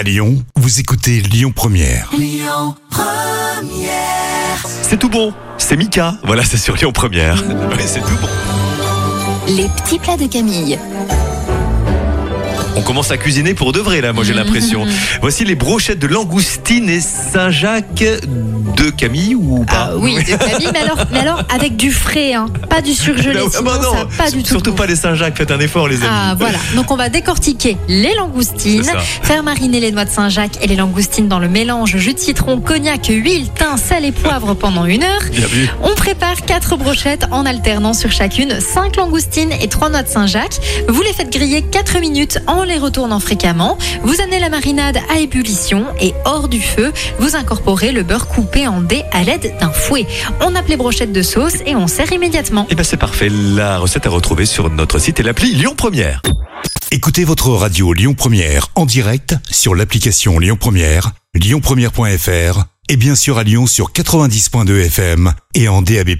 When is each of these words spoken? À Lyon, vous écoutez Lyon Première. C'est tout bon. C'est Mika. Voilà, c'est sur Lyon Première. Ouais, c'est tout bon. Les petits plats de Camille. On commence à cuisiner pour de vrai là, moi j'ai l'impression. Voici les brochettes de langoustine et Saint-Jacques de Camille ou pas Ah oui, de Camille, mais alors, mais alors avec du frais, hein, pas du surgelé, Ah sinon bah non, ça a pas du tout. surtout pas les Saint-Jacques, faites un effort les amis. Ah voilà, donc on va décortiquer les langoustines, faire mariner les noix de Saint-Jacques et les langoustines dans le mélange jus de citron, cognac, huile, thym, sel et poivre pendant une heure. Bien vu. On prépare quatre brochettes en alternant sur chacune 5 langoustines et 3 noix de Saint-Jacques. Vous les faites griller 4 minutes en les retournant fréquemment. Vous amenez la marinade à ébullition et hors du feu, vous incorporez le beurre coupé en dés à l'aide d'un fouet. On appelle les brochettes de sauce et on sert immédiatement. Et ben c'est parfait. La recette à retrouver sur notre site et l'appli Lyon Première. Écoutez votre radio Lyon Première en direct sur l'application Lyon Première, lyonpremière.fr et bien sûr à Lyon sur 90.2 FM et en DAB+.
À 0.00 0.02
Lyon, 0.02 0.42
vous 0.56 0.80
écoutez 0.80 1.20
Lyon 1.20 1.52
Première. 1.54 2.10
C'est 4.80 4.98
tout 4.98 5.10
bon. 5.10 5.34
C'est 5.58 5.76
Mika. 5.76 6.14
Voilà, 6.24 6.42
c'est 6.42 6.56
sur 6.56 6.74
Lyon 6.74 6.90
Première. 6.90 7.44
Ouais, 7.76 7.84
c'est 7.84 8.00
tout 8.00 8.16
bon. 8.18 8.28
Les 9.46 9.68
petits 9.68 9.98
plats 9.98 10.16
de 10.16 10.24
Camille. 10.24 10.78
On 12.76 12.80
commence 12.80 13.10
à 13.10 13.18
cuisiner 13.18 13.52
pour 13.52 13.72
de 13.72 13.80
vrai 13.80 14.00
là, 14.00 14.14
moi 14.14 14.24
j'ai 14.24 14.32
l'impression. 14.42 14.86
Voici 15.20 15.44
les 15.44 15.54
brochettes 15.54 15.98
de 15.98 16.06
langoustine 16.06 16.88
et 16.88 17.02
Saint-Jacques 17.02 18.02
de 18.80 18.90
Camille 18.90 19.34
ou 19.34 19.64
pas 19.64 19.90
Ah 19.90 19.96
oui, 19.96 20.16
de 20.16 20.36
Camille, 20.36 20.68
mais 20.72 20.80
alors, 20.80 20.98
mais 21.12 21.18
alors 21.20 21.42
avec 21.54 21.76
du 21.76 21.92
frais, 21.92 22.34
hein, 22.34 22.46
pas 22.68 22.80
du 22.80 22.92
surgelé, 22.94 23.40
Ah 23.44 23.48
sinon 23.50 23.62
bah 23.64 23.78
non, 23.82 23.92
ça 23.92 24.00
a 24.00 24.24
pas 24.24 24.30
du 24.30 24.42
tout. 24.42 24.48
surtout 24.48 24.72
pas 24.74 24.86
les 24.86 24.96
Saint-Jacques, 24.96 25.36
faites 25.36 25.50
un 25.50 25.60
effort 25.60 25.88
les 25.88 25.96
amis. 25.96 26.06
Ah 26.10 26.34
voilà, 26.38 26.58
donc 26.74 26.90
on 26.90 26.96
va 26.96 27.08
décortiquer 27.08 27.76
les 27.88 28.14
langoustines, 28.14 28.90
faire 29.22 29.42
mariner 29.42 29.80
les 29.80 29.92
noix 29.92 30.04
de 30.04 30.10
Saint-Jacques 30.10 30.58
et 30.62 30.66
les 30.66 30.76
langoustines 30.76 31.28
dans 31.28 31.38
le 31.38 31.48
mélange 31.48 31.96
jus 31.96 32.14
de 32.14 32.18
citron, 32.18 32.60
cognac, 32.60 33.06
huile, 33.08 33.48
thym, 33.50 33.76
sel 33.76 34.04
et 34.04 34.12
poivre 34.12 34.54
pendant 34.54 34.86
une 34.86 35.02
heure. 35.02 35.22
Bien 35.32 35.46
vu. 35.46 35.68
On 35.82 35.94
prépare 35.94 36.42
quatre 36.46 36.76
brochettes 36.76 37.26
en 37.30 37.44
alternant 37.46 37.92
sur 37.92 38.10
chacune 38.12 38.60
5 38.60 38.96
langoustines 38.96 39.52
et 39.60 39.68
3 39.68 39.90
noix 39.90 40.02
de 40.02 40.08
Saint-Jacques. 40.08 40.58
Vous 40.88 41.02
les 41.02 41.12
faites 41.12 41.30
griller 41.30 41.62
4 41.62 42.00
minutes 42.00 42.38
en 42.46 42.62
les 42.64 42.78
retournant 42.78 43.20
fréquemment. 43.20 43.76
Vous 44.02 44.20
amenez 44.20 44.38
la 44.38 44.48
marinade 44.48 44.98
à 45.14 45.18
ébullition 45.18 45.84
et 46.00 46.14
hors 46.24 46.48
du 46.48 46.60
feu, 46.60 46.92
vous 47.18 47.36
incorporez 47.36 47.92
le 47.92 48.02
beurre 48.02 48.28
coupé 48.28 48.66
en 48.66 48.69
dés 48.80 49.02
à 49.10 49.22
l'aide 49.22 49.54
d'un 49.58 49.72
fouet. 49.72 50.06
On 50.40 50.54
appelle 50.54 50.70
les 50.70 50.76
brochettes 50.76 51.12
de 51.12 51.22
sauce 51.22 51.56
et 51.66 51.74
on 51.74 51.88
sert 51.88 52.12
immédiatement. 52.12 52.66
Et 52.70 52.74
ben 52.74 52.84
c'est 52.84 52.96
parfait. 52.96 53.28
La 53.28 53.78
recette 53.78 54.06
à 54.06 54.10
retrouver 54.10 54.46
sur 54.46 54.70
notre 54.70 54.98
site 54.98 55.18
et 55.18 55.22
l'appli 55.22 55.54
Lyon 55.54 55.74
Première. 55.76 56.22
Écoutez 56.92 57.24
votre 57.24 57.50
radio 57.50 57.92
Lyon 57.92 58.14
Première 58.14 58.68
en 58.74 58.86
direct 58.86 59.34
sur 59.50 59.74
l'application 59.74 60.38
Lyon 60.38 60.56
Première, 60.58 61.12
lyonpremière.fr 61.34 62.64
et 62.88 62.96
bien 62.96 63.14
sûr 63.14 63.38
à 63.38 63.44
Lyon 63.44 63.66
sur 63.66 63.92
90.2 63.92 64.86
FM 64.86 65.32
et 65.54 65.68
en 65.68 65.82
DAB+. 65.82 66.10